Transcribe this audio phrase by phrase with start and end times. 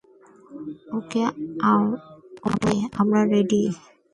[0.97, 1.21] ওকে,
[3.01, 3.61] আমরা রেডি!